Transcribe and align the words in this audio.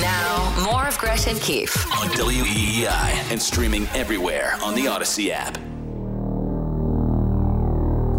Now, 0.00 0.54
more 0.70 0.86
of 0.86 0.96
Gresh 0.98 1.26
and 1.26 1.40
Keefe. 1.40 1.76
on 1.92 2.08
WEEI 2.08 2.86
and 3.30 3.40
streaming 3.40 3.86
everywhere 3.94 4.54
on 4.62 4.74
the 4.74 4.86
Odyssey 4.88 5.32
app. 5.32 5.54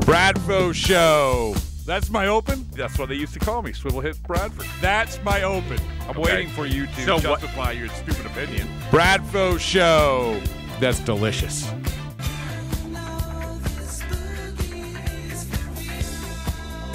Bradfo 0.06 0.74
Show. 0.74 1.54
That's 1.86 2.10
my 2.10 2.28
open. 2.28 2.66
That's 2.74 2.98
what 2.98 3.10
they 3.10 3.16
used 3.16 3.34
to 3.34 3.40
call 3.40 3.62
me, 3.62 3.72
Swivel 3.74 4.02
Hit 4.02 4.22
Bradford. 4.24 4.66
That's 4.82 5.20
my 5.24 5.44
open. 5.44 5.80
I'm 6.04 6.10
Okay. 6.12 6.22
waiting 6.22 6.50
for 6.50 6.66
you 6.66 6.86
to 6.88 7.06
So 7.06 7.14
what- 7.16 7.24
justify 7.42 7.72
your 7.74 7.90
stupid 7.90 8.26
opinion. 8.26 8.68
Bradfo 8.92 9.60
Show. 9.60 10.42
That's 10.80 11.00
delicious. 11.00 11.66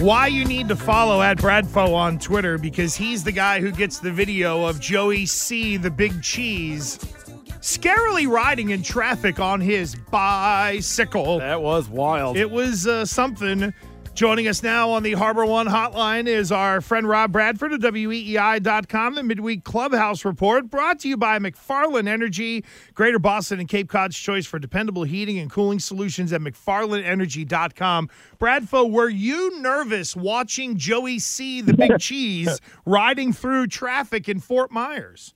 Why 0.02 0.27
you 0.27 0.45
need 0.45 0.66
to 0.66 0.74
follow 0.74 1.23
at 1.23 1.38
Bradfo 1.38 1.95
on 1.95 2.19
Twitter 2.19 2.59
because 2.59 2.97
he's 2.97 3.23
the 3.23 3.30
guy 3.30 3.61
who 3.61 3.70
gets 3.70 4.01
the 4.01 4.11
video 4.11 4.65
of 4.65 4.80
Joey 4.80 5.27
C, 5.27 5.77
the 5.77 5.92
big 5.92 6.20
cheese, 6.20 6.98
scarily 7.61 8.27
riding 8.27 8.70
in 8.70 8.83
traffic 8.83 9.39
on 9.39 9.61
his 9.61 9.94
bicycle. 9.94 11.39
That 11.39 11.62
was 11.62 11.89
wild. 11.89 12.36
It 12.36 12.50
was 12.50 12.84
uh, 12.84 13.05
something. 13.05 13.72
Joining 14.15 14.47
us 14.47 14.63
now 14.63 14.91
on 14.91 15.03
the 15.03 15.15
Harbor 15.15 15.47
One 15.47 15.67
hotline 15.67 16.27
is 16.27 16.53
our 16.53 16.83
friend 16.83 17.09
Rob 17.09 17.33
Bradford 17.33 17.73
of 17.73 17.81
WEEI.com, 17.81 19.15
the 19.15 19.23
midweek 19.23 19.65
clubhouse 19.65 20.23
report 20.27 20.69
brought 20.69 20.99
to 21.01 21.09
you 21.09 21.17
by 21.17 21.39
McFarland 21.39 22.09
Energy, 22.09 22.63
Greater 22.93 23.19
Boston 23.19 23.59
and 23.59 23.71
Cape 23.71 23.89
Cod's 23.89 24.19
choice 24.19 24.45
for 24.45 24.59
dependable 24.59 25.05
heating 25.05 25.39
and 25.39 25.51
cooling 25.51 25.79
solutions 25.79 26.31
at 26.31 26.43
McFarlandEnergy.com. 26.43 28.11
Bradfo, 28.39 28.91
were 28.91 29.09
you 29.09 29.59
nervous 29.63 30.15
watching 30.15 30.77
Joey 30.77 31.19
C, 31.19 31.63
the 31.63 31.73
big 31.73 31.99
cheese, 31.99 32.61
riding 32.85 33.33
through 33.33 33.69
traffic 33.69 34.29
in 34.29 34.41
Fort 34.41 34.71
Myers? 34.71 35.33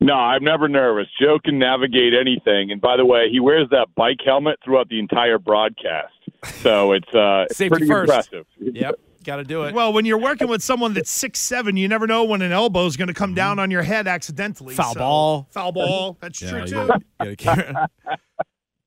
No, 0.00 0.14
I'm 0.14 0.44
never 0.44 0.68
nervous. 0.68 1.08
Joe 1.20 1.40
can 1.44 1.58
navigate 1.58 2.14
anything. 2.14 2.70
And 2.70 2.80
by 2.80 2.96
the 2.96 3.04
way, 3.04 3.30
he 3.32 3.40
wears 3.40 3.68
that 3.70 3.88
bike 3.96 4.18
helmet 4.24 4.60
throughout 4.64 4.88
the 4.88 5.00
entire 5.00 5.38
broadcast. 5.38 6.12
So 6.44 6.92
it's 6.92 7.12
uh 7.14 7.44
it's 7.48 7.56
Safety 7.56 7.70
pretty 7.70 7.86
first. 7.86 8.10
impressive. 8.10 8.46
Yep. 8.58 8.94
Got 9.24 9.36
to 9.36 9.44
do 9.44 9.62
it. 9.62 9.74
Well, 9.74 9.92
when 9.94 10.04
you're 10.04 10.18
working 10.18 10.48
with 10.48 10.62
someone 10.62 10.92
that's 10.92 11.10
six 11.10 11.40
seven, 11.40 11.76
you 11.78 11.88
never 11.88 12.06
know 12.06 12.24
when 12.24 12.42
an 12.42 12.52
elbow 12.52 12.84
is 12.86 12.96
going 12.98 13.08
to 13.08 13.14
come 13.14 13.32
down 13.32 13.58
on 13.58 13.70
your 13.70 13.82
head 13.82 14.06
accidentally. 14.06 14.74
Foul 14.74 14.92
So- 14.92 14.98
ball. 15.00 15.48
Foul 15.50 15.72
ball. 15.72 16.18
That's 16.20 16.42
Yeah, 16.42 16.50
true 16.50 16.66
too. 16.66 16.74
gotta- 16.86 17.00
gotta 17.18 17.36
care. 17.36 17.86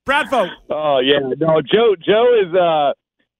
Bradfo. 0.08 0.50
Oh 0.69 1.00
yeah, 1.00 1.19
no, 1.38 1.61
Joe. 1.61 1.95
Joe 2.00 2.33
is 2.41 2.53
uh 2.53 2.94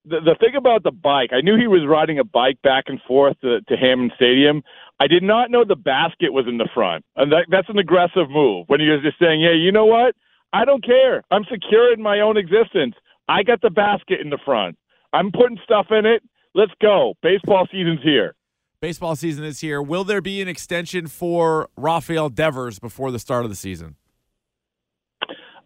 the 0.04 0.20
the 0.24 0.36
thing 0.40 0.54
about 0.56 0.82
the 0.82 0.90
bike. 0.90 1.30
I 1.32 1.40
knew 1.40 1.56
he 1.56 1.66
was 1.66 1.82
riding 1.88 2.18
a 2.18 2.24
bike 2.24 2.60
back 2.62 2.84
and 2.88 3.00
forth 3.06 3.40
to, 3.40 3.60
to 3.62 3.76
Hammond 3.76 4.12
Stadium. 4.16 4.62
I 5.00 5.06
did 5.06 5.22
not 5.22 5.50
know 5.50 5.64
the 5.64 5.76
basket 5.76 6.32
was 6.32 6.46
in 6.48 6.58
the 6.58 6.68
front, 6.74 7.04
and 7.16 7.30
that, 7.32 7.46
that's 7.50 7.68
an 7.68 7.78
aggressive 7.78 8.28
move. 8.28 8.64
When 8.68 8.80
he 8.80 8.88
was 8.88 9.00
just 9.02 9.18
saying, 9.18 9.40
"Yeah, 9.40 9.52
you 9.54 9.70
know 9.72 9.86
what? 9.86 10.14
I 10.52 10.64
don't 10.64 10.84
care. 10.84 11.22
I'm 11.30 11.44
secure 11.44 11.92
in 11.92 12.02
my 12.02 12.20
own 12.20 12.36
existence. 12.36 12.94
I 13.28 13.42
got 13.42 13.60
the 13.60 13.70
basket 13.70 14.20
in 14.20 14.30
the 14.30 14.38
front. 14.44 14.76
I'm 15.12 15.30
putting 15.32 15.58
stuff 15.64 15.86
in 15.90 16.06
it. 16.06 16.22
Let's 16.54 16.72
go. 16.80 17.14
Baseball 17.22 17.66
season's 17.70 18.02
here." 18.02 18.34
Baseball 18.80 19.16
season 19.16 19.44
is 19.44 19.60
here. 19.60 19.82
Will 19.82 20.04
there 20.04 20.20
be 20.20 20.40
an 20.40 20.46
extension 20.46 21.08
for 21.08 21.68
Rafael 21.76 22.28
Devers 22.28 22.78
before 22.78 23.10
the 23.10 23.18
start 23.18 23.44
of 23.44 23.50
the 23.50 23.56
season? 23.56 23.96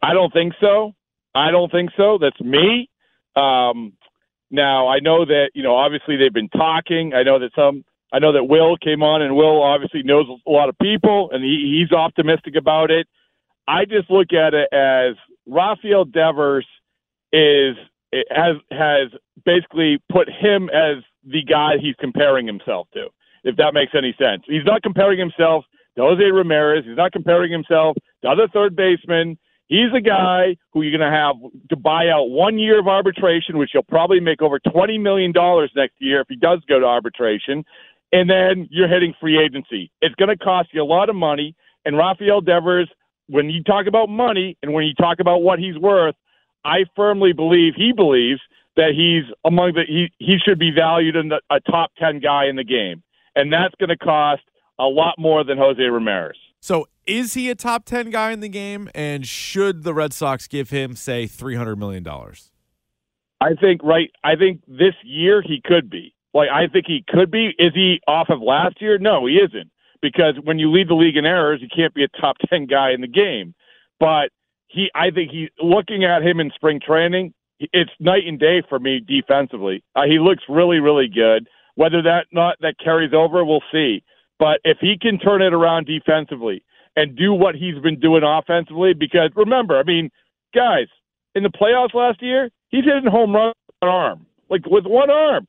I 0.02 0.14
don't 0.14 0.32
think 0.32 0.54
so. 0.60 0.92
I 1.34 1.50
don't 1.50 1.70
think 1.70 1.90
so. 1.96 2.18
That's 2.18 2.40
me. 2.40 2.88
Um, 3.36 3.92
now 4.50 4.88
I 4.88 5.00
know 5.00 5.24
that 5.24 5.50
you 5.54 5.62
know 5.62 5.76
obviously 5.76 6.16
they've 6.16 6.32
been 6.32 6.48
talking. 6.48 7.12
I 7.14 7.22
know 7.22 7.38
that 7.38 7.50
some. 7.54 7.84
I 8.12 8.18
know 8.18 8.32
that 8.32 8.44
Will 8.44 8.76
came 8.76 9.02
on, 9.02 9.22
and 9.22 9.34
Will 9.36 9.62
obviously 9.62 10.02
knows 10.02 10.26
a 10.46 10.50
lot 10.50 10.68
of 10.68 10.76
people, 10.78 11.30
and 11.32 11.42
he, 11.42 11.80
he's 11.80 11.96
optimistic 11.96 12.56
about 12.56 12.90
it. 12.90 13.06
I 13.66 13.86
just 13.86 14.10
look 14.10 14.34
at 14.34 14.52
it 14.52 14.68
as 14.70 15.16
Rafael 15.46 16.04
Devers 16.04 16.66
is 17.32 17.76
has 18.30 18.56
has 18.70 19.08
basically 19.44 19.98
put 20.10 20.28
him 20.28 20.68
as 20.70 21.02
the 21.24 21.42
guy 21.42 21.74
he's 21.80 21.94
comparing 21.98 22.46
himself 22.46 22.88
to. 22.92 23.08
If 23.44 23.56
that 23.56 23.74
makes 23.74 23.92
any 23.96 24.14
sense, 24.18 24.42
he's 24.46 24.64
not 24.64 24.82
comparing 24.82 25.18
himself 25.18 25.64
to 25.96 26.02
Jose 26.02 26.22
Ramirez. 26.22 26.84
He's 26.86 26.96
not 26.96 27.12
comparing 27.12 27.50
himself 27.50 27.96
to 28.22 28.28
other 28.28 28.48
third 28.52 28.76
basemen. 28.76 29.38
He's 29.66 29.92
a 29.96 30.00
guy 30.00 30.56
who 30.72 30.82
you're 30.82 30.96
going 30.96 31.10
to 31.10 31.16
have 31.16 31.36
to 31.70 31.76
buy 31.76 32.08
out 32.08 32.28
one 32.28 32.58
year 32.58 32.78
of 32.78 32.88
arbitration, 32.88 33.56
which 33.56 33.70
he'll 33.72 33.82
probably 33.82 34.20
make 34.20 34.42
over 34.42 34.60
$20 34.60 35.00
million 35.00 35.32
next 35.74 35.94
year 35.98 36.20
if 36.20 36.26
he 36.28 36.36
does 36.36 36.60
go 36.68 36.78
to 36.78 36.84
arbitration. 36.84 37.64
And 38.12 38.28
then 38.28 38.68
you're 38.70 38.88
hitting 38.88 39.14
free 39.18 39.42
agency. 39.42 39.90
It's 40.02 40.14
going 40.16 40.28
to 40.28 40.36
cost 40.36 40.68
you 40.72 40.82
a 40.82 40.84
lot 40.84 41.08
of 41.08 41.16
money. 41.16 41.56
And 41.86 41.96
Rafael 41.96 42.42
Devers, 42.42 42.90
when 43.28 43.48
you 43.48 43.62
talk 43.62 43.86
about 43.86 44.10
money 44.10 44.58
and 44.62 44.74
when 44.74 44.84
you 44.84 44.92
talk 44.94 45.20
about 45.20 45.38
what 45.38 45.58
he's 45.58 45.78
worth, 45.78 46.14
I 46.64 46.84
firmly 46.96 47.32
believe 47.32 47.74
he 47.76 47.92
believes 47.94 48.40
that 48.76 48.92
he's 48.96 49.32
among 49.44 49.72
the 49.74 49.82
he, 49.86 50.10
he 50.18 50.36
should 50.44 50.58
be 50.58 50.70
valued 50.70 51.16
in 51.16 51.28
the, 51.28 51.40
a 51.50 51.60
top 51.60 51.92
10 51.98 52.20
guy 52.20 52.46
in 52.46 52.56
the 52.56 52.64
game. 52.64 53.02
And 53.34 53.52
that's 53.52 53.74
going 53.78 53.88
to 53.88 53.96
cost 53.96 54.42
a 54.78 54.84
lot 54.84 55.14
more 55.18 55.44
than 55.44 55.58
Jose 55.58 55.82
Ramirez. 55.82 56.36
So, 56.60 56.86
is 57.06 57.34
he 57.34 57.50
a 57.50 57.54
top 57.54 57.84
10 57.84 58.10
guy 58.10 58.30
in 58.30 58.40
the 58.40 58.48
game? 58.48 58.88
And 58.94 59.26
should 59.26 59.82
the 59.82 59.92
Red 59.92 60.12
Sox 60.12 60.46
give 60.46 60.70
him, 60.70 60.94
say, 60.94 61.24
$300 61.24 61.76
million? 61.76 62.06
I 63.40 63.54
think 63.60 63.82
right. 63.82 64.10
I 64.22 64.36
think 64.36 64.62
this 64.68 64.94
year 65.02 65.42
he 65.42 65.60
could 65.64 65.90
be. 65.90 66.14
Like 66.32 66.48
I 66.50 66.68
think 66.72 66.86
he 66.86 67.04
could 67.08 67.30
be. 67.30 67.50
Is 67.58 67.72
he 67.74 68.00
off 68.06 68.28
of 68.30 68.40
last 68.40 68.80
year? 68.80 68.98
No, 68.98 69.26
he 69.26 69.34
isn't. 69.34 69.70
Because 70.00 70.34
when 70.42 70.58
you 70.58 70.70
lead 70.70 70.88
the 70.88 70.94
league 70.94 71.16
in 71.16 71.26
errors, 71.26 71.60
you 71.60 71.68
can't 71.74 71.94
be 71.94 72.04
a 72.04 72.20
top 72.20 72.36
ten 72.48 72.66
guy 72.66 72.92
in 72.92 73.00
the 73.00 73.08
game. 73.08 73.54
But 73.98 74.30
he, 74.72 74.90
I 74.94 75.10
think 75.10 75.30
he. 75.30 75.48
Looking 75.62 76.04
at 76.04 76.22
him 76.22 76.40
in 76.40 76.50
spring 76.54 76.80
training, 76.84 77.34
it's 77.58 77.90
night 78.00 78.26
and 78.26 78.38
day 78.38 78.62
for 78.68 78.78
me 78.78 79.00
defensively. 79.06 79.82
Uh, 79.94 80.02
he 80.06 80.18
looks 80.18 80.42
really, 80.48 80.80
really 80.80 81.08
good. 81.08 81.48
Whether 81.74 82.02
that 82.02 82.26
not 82.32 82.56
that 82.60 82.74
carries 82.82 83.12
over, 83.14 83.44
we'll 83.44 83.62
see. 83.70 84.02
But 84.38 84.60
if 84.64 84.78
he 84.80 84.96
can 85.00 85.18
turn 85.18 85.42
it 85.42 85.54
around 85.54 85.86
defensively 85.86 86.64
and 86.96 87.16
do 87.16 87.32
what 87.32 87.54
he's 87.54 87.78
been 87.82 88.00
doing 88.00 88.22
offensively, 88.24 88.92
because 88.92 89.30
remember, 89.36 89.78
I 89.78 89.84
mean, 89.84 90.10
guys, 90.54 90.88
in 91.34 91.42
the 91.42 91.48
playoffs 91.48 91.94
last 91.94 92.20
year, 92.22 92.50
he's 92.70 92.84
hitting 92.84 93.10
home 93.10 93.34
runs 93.34 93.54
with 93.68 93.88
one 93.88 93.90
arm, 93.90 94.26
like 94.50 94.66
with 94.66 94.84
one 94.84 95.10
arm. 95.10 95.46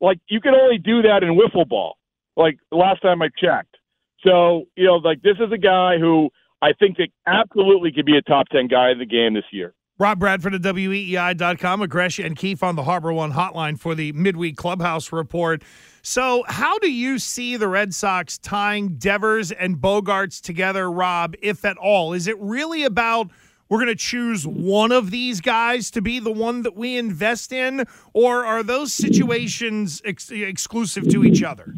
Like 0.00 0.18
you 0.28 0.40
can 0.40 0.54
only 0.54 0.78
do 0.78 1.02
that 1.02 1.22
in 1.22 1.38
wiffle 1.38 1.68
ball. 1.68 1.96
Like 2.36 2.58
last 2.70 3.00
time 3.02 3.22
I 3.22 3.28
checked. 3.28 3.76
So 4.24 4.64
you 4.76 4.84
know, 4.84 4.96
like 4.96 5.22
this 5.22 5.36
is 5.38 5.52
a 5.52 5.58
guy 5.58 5.98
who 5.98 6.30
I 6.64 6.72
think 6.72 6.96
that 6.96 7.08
absolutely 7.26 7.92
could 7.92 8.06
be 8.06 8.16
a 8.16 8.22
top 8.22 8.48
ten 8.48 8.68
guy 8.68 8.90
in 8.90 8.98
the 8.98 9.04
game 9.04 9.34
this 9.34 9.44
year. 9.52 9.74
Rob 9.98 10.18
Bradford 10.18 10.54
at 10.54 10.62
WEEI.com, 10.62 11.80
Agresh 11.82 12.24
and 12.24 12.36
Keefe 12.36 12.62
on 12.62 12.74
the 12.74 12.84
Harbor 12.84 13.12
One 13.12 13.32
hotline 13.32 13.78
for 13.78 13.94
the 13.94 14.12
midweek 14.12 14.56
clubhouse 14.56 15.12
report. 15.12 15.62
So, 16.00 16.42
how 16.48 16.78
do 16.78 16.90
you 16.90 17.18
see 17.18 17.58
the 17.58 17.68
Red 17.68 17.92
Sox 17.92 18.38
tying 18.38 18.96
Devers 18.96 19.52
and 19.52 19.76
Bogaerts 19.76 20.40
together, 20.40 20.90
Rob, 20.90 21.34
if 21.42 21.66
at 21.66 21.76
all? 21.76 22.14
Is 22.14 22.26
it 22.26 22.38
really 22.40 22.84
about 22.84 23.30
we're 23.68 23.78
going 23.78 23.88
to 23.88 23.94
choose 23.94 24.46
one 24.46 24.90
of 24.90 25.10
these 25.10 25.42
guys 25.42 25.90
to 25.90 26.00
be 26.00 26.18
the 26.18 26.32
one 26.32 26.62
that 26.62 26.76
we 26.76 26.96
invest 26.96 27.52
in, 27.52 27.84
or 28.14 28.44
are 28.44 28.62
those 28.62 28.94
situations 28.94 30.00
ex- 30.04 30.30
exclusive 30.30 31.10
to 31.10 31.24
each 31.24 31.42
other? 31.42 31.74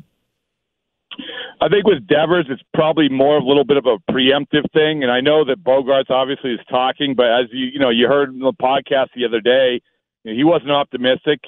I 1.61 1.69
think 1.69 1.87
with 1.87 2.07
Devers, 2.07 2.47
it's 2.49 2.63
probably 2.75 3.09
more 3.09 3.39
a 3.39 3.45
little 3.45 3.65
bit 3.65 3.77
of 3.77 3.87
a 3.87 3.99
preemptive 4.11 4.71
thing. 4.73 5.03
And 5.03 5.11
I 5.11 5.21
know 5.21 5.45
that 5.45 5.65
Bogaerts 5.65 6.11
obviously 6.11 6.53
is 6.53 6.61
talking, 6.69 7.15
but 7.15 7.27
as 7.27 7.47
you 7.53 7.67
you 7.67 7.79
know 7.79 7.91
you 7.91 8.07
heard 8.07 8.31
in 8.33 8.41
the 8.41 8.53
podcast 8.53 9.09
the 9.15 9.25
other 9.25 9.41
day, 9.41 9.81
he 10.25 10.45
wasn't 10.45 10.71
optimistic, 10.71 11.41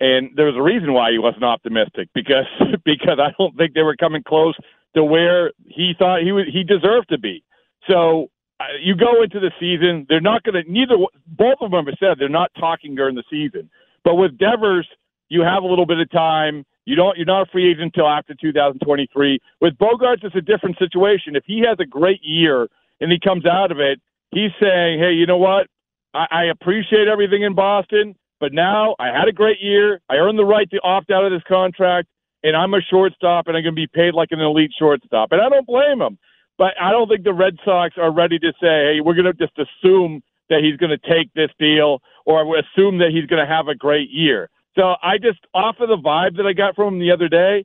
and 0.00 0.30
there 0.36 0.46
was 0.46 0.56
a 0.56 0.62
reason 0.62 0.92
why 0.92 1.12
he 1.12 1.18
wasn't 1.18 1.44
optimistic 1.44 2.08
because 2.14 2.46
because 2.84 3.18
I 3.18 3.32
don't 3.38 3.56
think 3.56 3.74
they 3.74 3.82
were 3.82 3.96
coming 3.96 4.22
close 4.22 4.54
to 4.94 5.04
where 5.04 5.52
he 5.66 5.94
thought 5.98 6.22
he 6.22 6.32
was 6.32 6.44
he 6.52 6.62
deserved 6.64 7.08
to 7.10 7.18
be. 7.18 7.42
So 7.88 8.30
uh, 8.60 8.64
you 8.82 8.94
go 8.96 9.22
into 9.22 9.40
the 9.40 9.50
season, 9.58 10.06
they're 10.08 10.20
not 10.20 10.42
going 10.42 10.62
to 10.62 10.70
neither 10.70 10.96
both 11.26 11.58
of 11.60 11.70
them 11.70 11.86
have 11.86 11.94
said 11.98 12.18
they're 12.18 12.28
not 12.28 12.50
talking 12.58 12.94
during 12.94 13.14
the 13.14 13.24
season. 13.30 13.70
But 14.04 14.16
with 14.16 14.38
Devers, 14.38 14.86
you 15.28 15.42
have 15.42 15.62
a 15.62 15.66
little 15.66 15.86
bit 15.86 15.98
of 15.98 16.10
time 16.10 16.64
You 16.86 16.96
don't. 16.96 17.16
You're 17.16 17.26
not 17.26 17.48
a 17.48 17.50
free 17.50 17.70
agent 17.70 17.94
until 17.94 18.08
after 18.08 18.34
2023. 18.34 19.38
With 19.60 19.74
Bogaerts, 19.78 20.22
it's 20.22 20.36
a 20.36 20.40
different 20.40 20.76
situation. 20.78 21.34
If 21.34 21.44
he 21.46 21.62
has 21.66 21.78
a 21.80 21.86
great 21.86 22.20
year 22.22 22.68
and 23.00 23.10
he 23.10 23.18
comes 23.18 23.46
out 23.46 23.70
of 23.70 23.80
it, 23.80 24.00
he's 24.32 24.50
saying, 24.60 24.98
"Hey, 25.00 25.12
you 25.12 25.26
know 25.26 25.38
what? 25.38 25.68
I, 26.12 26.26
I 26.30 26.44
appreciate 26.44 27.08
everything 27.08 27.42
in 27.42 27.54
Boston, 27.54 28.14
but 28.38 28.52
now 28.52 28.96
I 28.98 29.06
had 29.06 29.28
a 29.28 29.32
great 29.32 29.62
year. 29.62 30.00
I 30.10 30.16
earned 30.16 30.38
the 30.38 30.44
right 30.44 30.70
to 30.70 30.80
opt 30.82 31.10
out 31.10 31.24
of 31.24 31.32
this 31.32 31.42
contract, 31.48 32.08
and 32.42 32.54
I'm 32.54 32.74
a 32.74 32.82
shortstop, 32.82 33.46
and 33.48 33.56
I'm 33.56 33.62
going 33.62 33.74
to 33.74 33.80
be 33.80 33.86
paid 33.86 34.12
like 34.12 34.28
an 34.30 34.40
elite 34.40 34.72
shortstop. 34.78 35.32
And 35.32 35.40
I 35.40 35.48
don't 35.48 35.66
blame 35.66 36.02
him, 36.02 36.18
but 36.58 36.74
I 36.78 36.90
don't 36.90 37.08
think 37.08 37.24
the 37.24 37.32
Red 37.32 37.56
Sox 37.64 37.94
are 37.96 38.12
ready 38.12 38.38
to 38.40 38.52
say, 38.60 38.94
"Hey, 38.94 39.00
we're 39.02 39.14
going 39.14 39.32
to 39.32 39.32
just 39.32 39.58
assume." 39.58 40.22
That 40.50 40.60
he's 40.62 40.76
going 40.76 40.90
to 40.90 40.98
take 40.98 41.32
this 41.32 41.48
deal, 41.58 42.02
or 42.26 42.42
assume 42.58 42.98
that 42.98 43.12
he's 43.12 43.24
going 43.24 43.40
to 43.40 43.50
have 43.50 43.66
a 43.66 43.74
great 43.74 44.10
year. 44.10 44.50
So 44.76 44.94
I 45.02 45.18
just, 45.18 45.38
off 45.54 45.76
of 45.80 45.88
the 45.88 45.96
vibe 45.96 46.36
that 46.36 46.46
I 46.46 46.52
got 46.52 46.74
from 46.74 46.94
him 46.94 47.00
the 47.00 47.12
other 47.12 47.28
day, 47.28 47.64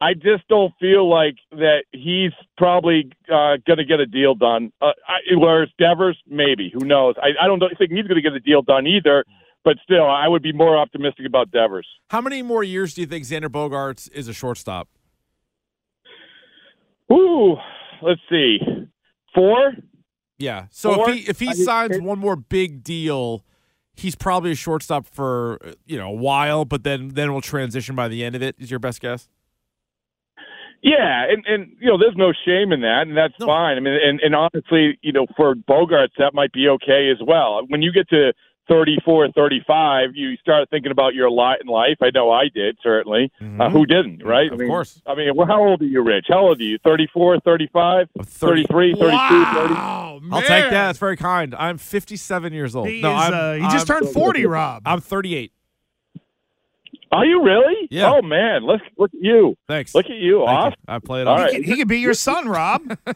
I 0.00 0.14
just 0.14 0.46
don't 0.48 0.72
feel 0.80 1.08
like 1.08 1.36
that 1.52 1.84
he's 1.92 2.32
probably 2.56 3.10
uh, 3.26 3.56
going 3.66 3.78
to 3.78 3.84
get 3.84 4.00
a 4.00 4.06
deal 4.06 4.34
done. 4.34 4.72
Uh, 4.80 4.92
I, 5.06 5.18
whereas 5.32 5.70
Devers, 5.78 6.18
maybe, 6.26 6.70
who 6.72 6.86
knows? 6.86 7.14
I, 7.22 7.44
I 7.44 7.46
don't 7.46 7.60
think 7.60 7.90
he's 7.90 8.06
going 8.06 8.16
to 8.16 8.22
get 8.22 8.32
a 8.32 8.40
deal 8.40 8.62
done 8.62 8.86
either. 8.86 9.24
But 9.64 9.76
still, 9.82 10.06
I 10.08 10.28
would 10.28 10.42
be 10.42 10.52
more 10.52 10.78
optimistic 10.78 11.26
about 11.26 11.50
Devers. 11.50 11.86
How 12.10 12.20
many 12.20 12.42
more 12.42 12.62
years 12.62 12.94
do 12.94 13.00
you 13.00 13.08
think 13.08 13.24
Xander 13.24 13.48
Bogaerts 13.48 14.10
is 14.12 14.28
a 14.28 14.32
shortstop? 14.32 14.88
Ooh, 17.12 17.56
let's 18.00 18.20
see, 18.30 18.58
four. 19.34 19.72
Yeah. 20.38 20.66
So 20.70 20.94
Four? 20.94 21.10
if 21.10 21.14
he 21.16 21.20
if 21.28 21.40
he 21.40 21.52
signs 21.52 22.00
one 22.00 22.18
more 22.18 22.36
big 22.36 22.84
deal, 22.84 23.44
he's 23.98 24.14
probably 24.14 24.52
a 24.52 24.54
shortstop 24.54 25.06
for 25.06 25.58
you 25.86 25.98
know 25.98 26.08
a 26.08 26.16
while, 26.16 26.64
but 26.64 26.84
then 26.84 27.08
then 27.08 27.32
we'll 27.32 27.40
transition 27.40 27.94
by 27.96 28.08
the 28.08 28.24
end 28.24 28.34
of 28.36 28.42
it. 28.42 28.54
Is 28.58 28.70
your 28.70 28.80
best 28.80 29.00
guess? 29.00 29.28
Yeah, 30.82 31.24
and 31.28 31.44
and 31.46 31.72
you 31.80 31.88
know, 31.88 31.98
there's 31.98 32.16
no 32.16 32.32
shame 32.46 32.72
in 32.72 32.80
that, 32.82 33.02
and 33.08 33.16
that's 33.16 33.34
No. 33.40 33.46
fine. 33.46 33.76
I 33.76 33.80
mean, 33.80 33.98
and 34.02 34.20
and 34.20 34.34
honestly, 34.34 34.98
you 35.02 35.12
know, 35.12 35.26
for 35.36 35.54
Bogaerts, 35.54 36.14
that 36.18 36.34
might 36.34 36.52
be 36.52 36.68
okay 36.68 37.10
as 37.10 37.18
well. 37.26 37.64
When 37.68 37.82
you 37.82 37.92
get 37.92 38.08
to 38.10 38.32
34, 38.68 39.32
35, 39.32 40.10
you 40.14 40.36
start 40.36 40.68
thinking 40.70 40.90
about 40.92 41.14
your 41.14 41.30
lot 41.30 41.60
in 41.60 41.66
life. 41.66 41.96
I 42.02 42.10
know 42.14 42.30
I 42.30 42.44
did 42.54 42.76
certainly. 42.82 43.32
Uh, 43.40 43.70
who 43.70 43.86
didn't, 43.86 44.24
right? 44.24 44.46
Mm-hmm. 44.50 44.54
Of 44.54 44.60
I 44.60 44.62
mean, 44.62 44.68
course. 44.68 45.02
I 45.06 45.14
mean, 45.14 45.34
well, 45.34 45.46
how 45.46 45.62
old 45.66 45.82
are 45.82 45.86
you, 45.86 46.02
Rich? 46.02 46.26
How 46.28 46.40
old 46.48 46.60
are 46.60 46.64
you? 46.64 46.78
34, 46.84 47.40
35, 47.40 48.08
I'm 48.18 48.24
30. 48.24 48.62
33, 48.64 48.94
32, 48.94 49.08
30? 49.08 49.14
Wow, 49.74 50.18
man. 50.22 50.32
I'll 50.32 50.40
take 50.40 50.48
that. 50.48 50.70
That's 50.70 50.98
very 50.98 51.16
kind. 51.16 51.54
I'm 51.54 51.78
57 51.78 52.52
years 52.52 52.76
old. 52.76 52.88
He, 52.88 53.00
no, 53.00 53.10
is, 53.10 53.22
I'm, 53.28 53.34
uh, 53.34 53.52
he 53.54 53.60
just 53.74 53.90
I'm- 53.90 54.00
turned 54.02 54.12
40, 54.12 54.46
Rob. 54.46 54.82
I'm 54.86 55.00
38. 55.00 55.52
Are 57.10 57.24
you 57.24 57.42
really? 57.42 57.88
Yeah. 57.90 58.12
Oh 58.14 58.22
man, 58.22 58.64
let's 58.66 58.82
look 58.98 59.10
at 59.14 59.20
you. 59.22 59.56
Thanks. 59.66 59.94
Look 59.94 60.06
at 60.06 60.16
you, 60.16 60.44
Thank 60.46 60.48
awesome. 60.58 60.74
you. 60.88 60.94
I 60.94 60.98
play 60.98 61.20
it 61.22 61.26
All 61.26 61.34
off. 61.34 61.40
right. 61.40 61.52
he, 61.52 61.58
could, 61.58 61.66
he 61.66 61.76
could 61.76 61.88
be 61.88 62.00
your 62.00 62.14
son, 62.14 62.48
Rob. 62.48 62.82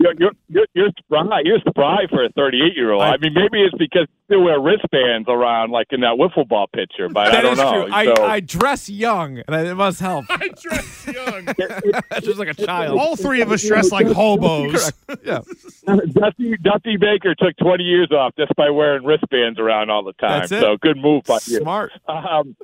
You're 0.00 0.14
you're 0.18 0.32
you're, 0.48 0.66
you're 0.74 0.88
spry. 0.98 1.42
You're 1.44 1.60
spry 1.60 2.06
for 2.10 2.24
a 2.24 2.28
38 2.32 2.74
year 2.74 2.90
old. 2.92 3.02
I- 3.02 3.12
I 3.12 3.16
mean, 3.18 3.34
maybe 3.34 3.62
it's 3.62 3.76
because 3.78 4.08
they 4.28 4.36
wear 4.36 4.58
wristbands 4.60 5.28
around 5.28 5.70
like 5.70 5.86
in 5.90 6.00
that 6.00 6.16
wiffle 6.18 6.48
ball 6.48 6.66
picture, 6.74 7.08
but 7.08 7.32
I 7.32 7.40
don't 7.40 7.52
is 7.52 7.58
know. 7.58 7.84
true. 7.84 7.92
I, 7.94 8.04
So- 8.06 8.24
I 8.24 8.40
dress 8.40 8.88
young, 8.88 9.38
and 9.46 9.66
it 9.66 9.74
must 9.76 10.00
help. 10.00 10.24
I 10.30 10.48
dress 10.60 11.06
young. 11.06 11.46
Just 12.22 12.38
like 12.38 12.48
a 12.48 12.54
child. 12.54 12.98
All 12.98 13.14
three 13.14 13.42
of 13.42 13.52
us 13.52 13.62
dress 13.62 13.92
like 13.92 14.08
hobos. 14.08 14.90
Yeah. 15.24 15.42
Dusty 15.86 16.56
Dusty 16.56 16.96
Baker 16.96 17.34
took 17.36 17.56
20 17.58 17.84
years 17.84 18.10
off 18.10 18.34
just 18.36 18.54
by 18.56 18.70
wearing 18.70 19.04
wristbands 19.04 19.60
around 19.60 19.90
all 19.90 20.02
the 20.02 20.14
time. 20.14 20.40
That's 20.40 20.52
it. 20.52 20.60
So 20.62 20.76
good 20.80 20.96
move 20.96 21.24
by 21.24 21.38
you. 21.46 21.58
Smart. 21.60 21.92
Um, 22.08 22.56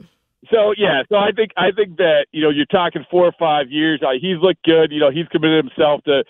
so 0.50 0.72
yeah, 0.76 1.02
so 1.08 1.16
I 1.16 1.30
think 1.32 1.50
I 1.56 1.70
think 1.70 1.96
that 1.98 2.26
you 2.32 2.42
know 2.42 2.50
you're 2.50 2.66
talking 2.66 3.04
four 3.10 3.24
or 3.24 3.34
five 3.38 3.70
years. 3.70 4.00
Uh, 4.02 4.12
he's 4.20 4.38
looked 4.40 4.64
good. 4.64 4.92
You 4.92 5.00
know, 5.00 5.10
he's 5.10 5.26
committed 5.28 5.64
himself 5.64 6.02
to 6.04 6.24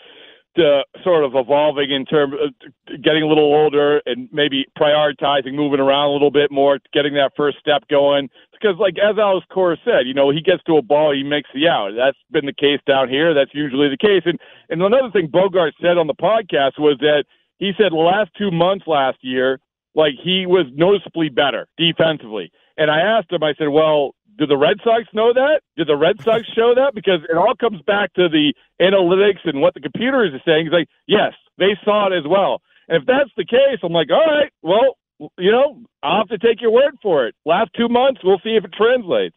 to 0.57 0.83
sort 1.05 1.25
of 1.25 1.33
evolving 1.35 1.91
in 1.91 2.05
terms 2.05 2.35
of 2.35 3.03
getting 3.03 3.23
a 3.23 3.27
little 3.27 3.45
older 3.45 4.03
and 4.07 4.29
maybe 4.33 4.67
prioritizing 4.77 5.55
moving 5.55 5.79
around 5.79 6.09
a 6.09 6.13
little 6.13 6.33
bit 6.33 6.51
more, 6.51 6.79
getting 6.93 7.15
that 7.15 7.33
first 7.37 7.59
step 7.59 7.87
going. 7.89 8.29
Because 8.53 8.77
like 8.79 8.97
as 8.99 9.17
Alex 9.19 9.47
Cora 9.53 9.77
said, 9.85 10.07
you 10.07 10.15
know, 10.15 10.31
he 10.31 10.41
gets 10.41 10.63
to 10.65 10.77
a 10.77 10.83
ball, 10.83 11.15
he 11.15 11.23
makes 11.23 11.49
the 11.55 11.69
out. 11.69 11.93
That's 11.97 12.19
been 12.31 12.47
the 12.47 12.53
case 12.53 12.81
down 12.87 13.09
here. 13.09 13.35
That's 13.35 13.55
usually 13.55 13.89
the 13.89 13.97
case. 13.97 14.23
And 14.25 14.39
and 14.69 14.83
another 14.83 15.11
thing 15.13 15.29
Bogart 15.29 15.75
said 15.81 15.97
on 15.97 16.09
the 16.09 16.15
podcast 16.15 16.79
was 16.79 16.99
that 17.01 17.25
he 17.59 17.73
said 17.79 17.93
the 17.93 17.97
last 17.97 18.31
two 18.37 18.51
months 18.51 18.87
last 18.87 19.19
year, 19.21 19.61
like 19.95 20.15
he 20.23 20.47
was 20.47 20.67
noticeably 20.75 21.29
better 21.29 21.69
defensively. 21.77 22.51
And 22.79 22.91
I 22.91 23.01
asked 23.01 23.31
him, 23.31 23.43
I 23.43 23.53
said, 23.59 23.69
well, 23.69 24.15
do 24.39 24.47
the 24.47 24.57
Red 24.57 24.79
Sox 24.85 25.05
know 25.13 25.35
that? 25.35 25.61
Did 25.77 25.89
the 25.89 25.97
Red 25.97 26.23
Sox 26.23 26.47
show 26.57 26.75
that? 26.75 26.95
Because 26.95 27.21
it 27.29 27.37
all 27.37 27.55
comes 27.59 27.83
back 27.83 28.15
to 28.15 28.29
the 28.29 28.55
analytics 28.81 29.45
and 29.45 29.61
what 29.61 29.75
the 29.75 29.81
computer 29.81 30.25
is 30.25 30.33
saying. 30.47 30.67
He's 30.67 30.73
like, 30.73 30.89
yes, 31.07 31.33
they 31.59 31.77
saw 31.85 32.07
it 32.07 32.17
as 32.17 32.25
well. 32.27 32.63
And 32.89 33.03
if 33.03 33.07
that's 33.07 33.31
the 33.37 33.45
case, 33.45 33.83
I'm 33.83 33.93
like, 33.93 34.11
all 34.11 34.25
right, 34.25 34.53
well, 34.63 34.97
you 35.37 35.51
know, 35.51 35.83
I'll 36.03 36.19
have 36.19 36.29
to 36.29 36.39
take 36.39 36.63
your 36.63 36.71
word 36.71 36.95
for 37.03 37.27
it. 37.27 37.35
Last 37.45 37.71
two 37.77 37.89
months, 37.89 38.21
we'll 38.23 38.41
see 38.45 38.57
if 38.57 38.65
it 38.65 38.73
translates. 38.73 39.37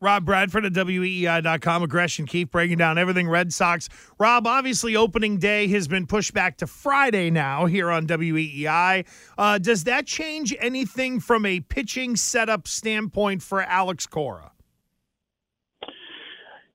Rob 0.00 0.24
Bradford 0.24 0.64
at 0.64 0.72
WEEI.com. 0.72 1.86
Gresh 1.86 2.18
and 2.18 2.28
Keefe 2.28 2.50
breaking 2.50 2.78
down 2.78 2.98
everything 2.98 3.28
Red 3.28 3.52
Sox. 3.52 3.88
Rob, 4.18 4.46
obviously, 4.46 4.94
opening 4.94 5.38
day 5.38 5.68
has 5.68 5.88
been 5.88 6.06
pushed 6.06 6.34
back 6.34 6.58
to 6.58 6.66
Friday 6.66 7.30
now 7.30 7.66
here 7.66 7.90
on 7.90 8.06
WEEI. 8.06 9.06
Uh, 9.38 9.58
does 9.58 9.84
that 9.84 10.06
change 10.06 10.54
anything 10.60 11.20
from 11.20 11.46
a 11.46 11.60
pitching 11.60 12.16
setup 12.16 12.68
standpoint 12.68 13.42
for 13.42 13.62
Alex 13.62 14.06
Cora? 14.06 14.52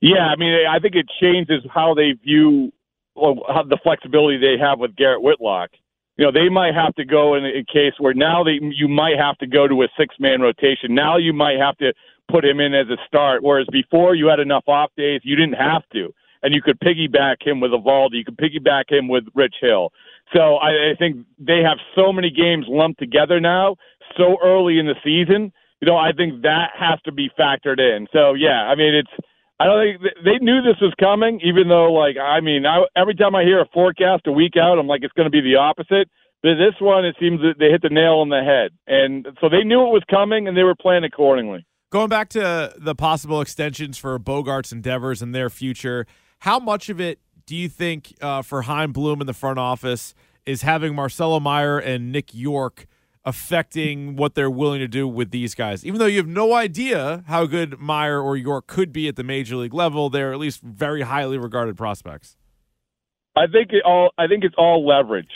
Yeah, 0.01 0.25
I 0.25 0.35
mean, 0.35 0.65
I 0.67 0.79
think 0.79 0.95
it 0.95 1.05
changes 1.21 1.63
how 1.71 1.93
they 1.93 2.13
view 2.23 2.71
well, 3.15 3.35
how 3.47 3.63
the 3.63 3.77
flexibility 3.83 4.37
they 4.37 4.57
have 4.59 4.79
with 4.79 4.95
Garrett 4.95 5.21
Whitlock. 5.21 5.69
You 6.17 6.25
know, 6.25 6.31
they 6.31 6.49
might 6.49 6.73
have 6.73 6.93
to 6.95 7.05
go 7.05 7.35
in 7.35 7.45
a 7.45 7.63
case 7.71 7.93
where 7.99 8.13
now 8.13 8.43
they 8.43 8.59
you 8.61 8.87
might 8.87 9.17
have 9.17 9.37
to 9.39 9.47
go 9.47 9.67
to 9.67 9.83
a 9.83 9.87
six 9.97 10.15
man 10.19 10.41
rotation. 10.41 10.95
Now 10.95 11.17
you 11.17 11.33
might 11.33 11.57
have 11.57 11.77
to 11.77 11.93
put 12.31 12.45
him 12.45 12.59
in 12.59 12.73
as 12.73 12.87
a 12.87 12.97
start, 13.07 13.43
whereas 13.43 13.67
before 13.71 14.15
you 14.15 14.27
had 14.27 14.39
enough 14.39 14.63
off 14.67 14.91
days, 14.95 15.21
you 15.23 15.35
didn't 15.35 15.59
have 15.59 15.83
to, 15.93 16.13
and 16.41 16.53
you 16.53 16.61
could 16.61 16.79
piggyback 16.79 17.37
him 17.45 17.59
with 17.59 17.71
Eovaldi, 17.71 18.13
you 18.13 18.25
could 18.25 18.37
piggyback 18.37 18.89
him 18.89 19.07
with 19.07 19.25
Rich 19.35 19.55
Hill. 19.61 19.91
So 20.33 20.55
I, 20.55 20.91
I 20.91 20.95
think 20.97 21.25
they 21.37 21.61
have 21.61 21.77
so 21.95 22.13
many 22.13 22.29
games 22.29 22.65
lumped 22.67 22.99
together 22.99 23.39
now, 23.39 23.75
so 24.17 24.37
early 24.43 24.79
in 24.79 24.85
the 24.85 24.95
season. 25.03 25.51
You 25.81 25.87
know, 25.87 25.97
I 25.97 26.11
think 26.11 26.43
that 26.43 26.69
has 26.77 26.99
to 27.05 27.11
be 27.11 27.29
factored 27.37 27.79
in. 27.79 28.07
So 28.13 28.33
yeah, 28.33 28.69
I 28.69 28.75
mean, 28.75 28.93
it's 28.93 29.11
I 29.59 29.65
don't 29.65 29.79
think 29.79 30.01
they 30.25 30.43
knew 30.43 30.61
this 30.61 30.81
was 30.81 30.93
coming, 30.99 31.39
even 31.43 31.67
though, 31.67 31.93
like, 31.93 32.17
I 32.17 32.39
mean, 32.39 32.65
I, 32.65 32.81
every 32.95 33.13
time 33.13 33.35
I 33.35 33.43
hear 33.43 33.61
a 33.61 33.67
forecast 33.71 34.25
a 34.25 34.31
week 34.31 34.57
out, 34.57 34.79
I'm 34.79 34.87
like, 34.87 35.03
it's 35.03 35.13
going 35.13 35.27
to 35.27 35.31
be 35.31 35.41
the 35.41 35.57
opposite. 35.57 36.09
But 36.41 36.55
this 36.55 36.73
one, 36.79 37.05
it 37.05 37.15
seems 37.19 37.41
that 37.41 37.59
they 37.59 37.69
hit 37.69 37.83
the 37.83 37.89
nail 37.89 38.25
on 38.25 38.29
the 38.29 38.41
head, 38.41 38.71
and 38.87 39.27
so 39.39 39.49
they 39.49 39.63
knew 39.63 39.85
it 39.85 39.93
was 39.93 40.01
coming, 40.09 40.47
and 40.47 40.57
they 40.57 40.63
were 40.63 40.73
playing 40.73 41.03
accordingly. 41.03 41.63
Going 41.91 42.07
back 42.07 42.29
to 42.29 42.73
the 42.77 42.95
possible 42.95 43.41
extensions 43.41 43.97
for 43.97 44.17
Bogaerts 44.17 44.71
and 44.71 44.81
Devers 44.81 45.21
and 45.21 45.35
their 45.35 45.49
future, 45.49 46.07
how 46.39 46.57
much 46.57 46.87
of 46.87 47.01
it 47.01 47.19
do 47.45 47.53
you 47.53 47.67
think 47.67 48.15
uh, 48.21 48.43
for 48.43 48.61
Chaim 48.61 48.93
Bloom 48.93 49.19
in 49.19 49.27
the 49.27 49.33
front 49.33 49.59
office 49.59 50.13
is 50.45 50.61
having 50.61 50.95
Marcelo 50.95 51.41
Meyer 51.41 51.77
and 51.77 52.09
Nick 52.09 52.33
Yorke 52.33 52.87
affecting 53.25 54.15
what 54.15 54.35
they're 54.35 54.49
willing 54.49 54.79
to 54.79 54.87
do 54.87 55.05
with 55.05 55.31
these 55.31 55.53
guys? 55.53 55.83
Even 55.83 55.99
though 55.99 56.05
you 56.05 56.15
have 56.15 56.29
no 56.29 56.53
idea 56.53 57.25
how 57.27 57.45
good 57.45 57.77
Meyer 57.77 58.21
or 58.21 58.37
Yorke 58.37 58.67
could 58.67 58.93
be 58.93 59.09
at 59.09 59.17
the 59.17 59.23
major 59.23 59.57
league 59.57 59.73
level, 59.73 60.09
they're 60.09 60.31
at 60.31 60.39
least 60.39 60.61
very 60.61 61.01
highly 61.01 61.37
regarded 61.37 61.75
prospects. 61.75 62.37
I 63.35 63.47
think 63.47 63.73
it 63.73 63.83
all. 63.85 64.11
I 64.17 64.27
think 64.27 64.45
it's 64.45 64.55
all 64.57 64.87
leverage. 64.87 65.27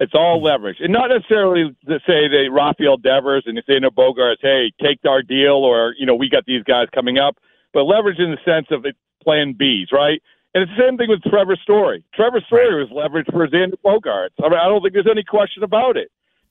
It's 0.00 0.14
all 0.14 0.40
leverage, 0.40 0.76
and 0.80 0.92
not 0.92 1.10
necessarily 1.10 1.74
to 1.86 1.98
say 2.06 2.28
that 2.28 2.48
Rafael 2.52 2.98
Devers 2.98 3.44
and 3.46 3.60
Xander 3.68 3.90
Bogaerts, 3.90 4.36
hey, 4.40 4.72
take 4.80 5.00
our 5.04 5.22
deal, 5.22 5.56
or 5.56 5.94
you 5.98 6.06
know, 6.06 6.14
we 6.14 6.28
got 6.28 6.44
these 6.46 6.62
guys 6.62 6.86
coming 6.94 7.18
up. 7.18 7.36
But 7.74 7.82
leverage 7.82 8.18
in 8.18 8.30
the 8.30 8.38
sense 8.44 8.68
of 8.70 8.86
it 8.86 8.96
Plan 9.22 9.54
Bs, 9.54 9.92
right? 9.92 10.22
And 10.54 10.62
it's 10.62 10.72
the 10.76 10.82
same 10.86 10.96
thing 10.96 11.10
with 11.10 11.22
Trevor 11.22 11.56
Story. 11.62 12.04
Trevor 12.14 12.40
Story 12.46 12.82
was 12.82 12.90
leverage 12.92 13.26
for 13.30 13.46
Xander 13.46 13.74
Bogaerts. 13.84 14.38
I 14.42 14.48
mean, 14.48 14.58
I 14.58 14.68
don't 14.68 14.82
think 14.82 14.94
there's 14.94 15.06
any 15.10 15.24
question 15.24 15.62
about 15.62 15.96
it. 15.96 16.10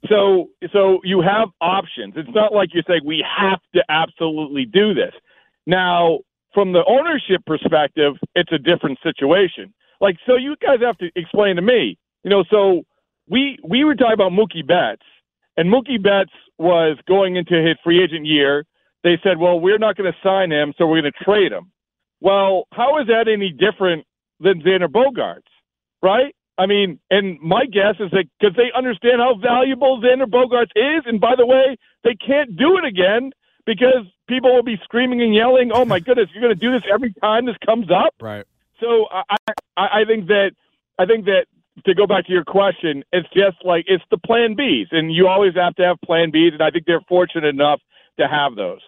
So, 0.10 0.50
so 0.72 1.00
you 1.04 1.22
have 1.22 1.50
options. 1.60 2.13
It's 2.16 2.30
not 2.36 2.54
like 2.54 2.70
you're 2.74 2.84
saying 2.88 3.01
we 3.04 3.25
have 3.25 3.60
to 3.74 3.84
absolutely 3.89 4.66
do 4.66 4.94
this. 4.94 5.13
Now, 5.66 6.20
from 6.54 6.74
the 6.74 6.84
ownership 6.88 7.46
perspective, 7.46 8.13
it's 8.36 8.51
a 8.51 8.58
different 8.58 9.00
situation. 9.01 9.74
Like, 10.00 10.18
so 10.25 10.36
you 10.36 10.56
guys 10.62 10.80
have 10.82 10.98
to 11.00 11.10
explain 11.16 11.56
to 11.56 11.62
me, 11.62 11.98
you 12.24 12.30
know, 12.30 12.44
so 12.50 12.84
we 13.29 13.57
we 13.63 13.84
were 13.84 13.96
talking 13.96 14.13
about 14.13 14.31
Mookie 14.31 14.65
Betts, 14.65 15.05
and 15.55 15.72
Mookie 15.72 16.01
Betts 16.01 16.31
was 16.57 16.98
going 17.07 17.36
into 17.36 17.55
his 17.55 17.77
free 17.84 18.03
agent 18.03 18.25
year. 18.25 18.65
They 19.03 19.17
said, 19.24 19.38
well, 19.38 19.60
we're 19.60 19.77
not 19.77 19.96
going 19.96 20.12
to 20.12 20.17
sign 20.27 20.51
him, 20.51 20.74
so 20.77 20.88
we're 20.88 21.01
going 21.01 21.13
to 21.17 21.24
trade 21.24 21.51
him. 21.51 21.72
Well, 22.19 22.67
how 22.74 23.00
is 23.00 23.07
that 23.07 23.27
any 23.31 23.51
different 23.51 24.05
than 24.39 24.62
Xander 24.62 24.88
Bogaerts, 24.88 25.51
right? 26.01 26.36
I 26.57 26.65
mean, 26.65 27.00
and 27.12 27.39
my 27.39 27.65
guess 27.65 27.96
is 28.00 28.10
that 28.12 28.25
because 28.39 28.55
they 28.55 28.72
understand 28.75 29.22
how 29.22 29.36
valuable 29.36 30.01
Xander 30.01 30.25
Bogaerts 30.25 30.74
is, 30.75 31.03
and 31.05 31.22
by 31.22 31.36
the 31.38 31.46
way, 31.46 31.77
they 32.03 32.15
can't 32.15 32.57
do 32.57 32.77
it 32.77 32.86
again 32.86 33.31
because 33.65 34.05
people 34.27 34.53
will 34.53 34.63
be 34.63 34.77
screaming 34.84 35.22
and 35.22 35.36
yelling. 35.36 35.69
Oh 35.72 35.86
my 35.86 36.00
goodness, 36.00 36.29
you're 36.34 36.41
going 36.41 36.55
to 36.55 36.60
do 36.60 36.72
this 36.72 36.84
every 36.91 37.13
time 37.22 37.46
this 37.46 37.57
comes 37.63 37.91
up. 37.91 38.15
Right. 38.19 38.46
So 38.79 39.05
I, 39.12 39.36
I, 39.75 39.88
I 40.01 40.05
think 40.05 40.27
that 40.27 40.51
I 40.98 41.05
think 41.05 41.25
that 41.25 41.46
to 41.86 41.93
go 41.93 42.07
back 42.07 42.25
to 42.25 42.31
your 42.31 42.43
question, 42.43 43.03
it's 43.12 43.27
just 43.34 43.57
like 43.63 43.86
it's 43.88 44.03
the 44.12 44.17
plan 44.17 44.55
Bs, 44.55 44.88
and 44.91 45.13
you 45.13 45.27
always 45.27 45.53
have 45.55 45.75
to 45.75 45.84
have 45.84 45.98
plan 46.01 46.31
Bs, 46.31 46.53
and 46.53 46.63
I 46.63 46.72
think 46.72 46.86
they're 46.86 47.01
fortunate 47.07 47.46
enough 47.46 47.79
to 48.19 48.27
have 48.27 48.55
those. 48.55 48.81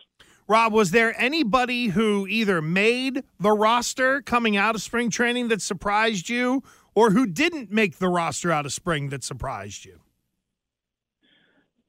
Rob, 0.47 0.73
was 0.73 0.91
there 0.91 1.13
anybody 1.21 1.87
who 1.87 2.25
either 2.27 2.61
made 2.61 3.23
the 3.39 3.51
roster 3.51 4.21
coming 4.21 4.57
out 4.57 4.73
of 4.73 4.81
spring 4.81 5.11
training 5.11 5.49
that 5.49 5.61
surprised 5.61 6.27
you, 6.27 6.63
or 6.95 7.11
who 7.11 7.27
didn't 7.27 7.71
make 7.71 7.99
the 7.99 8.09
roster 8.09 8.51
out 8.51 8.65
of 8.65 8.73
spring 8.73 9.09
that 9.09 9.23
surprised 9.23 9.85
you? 9.85 9.99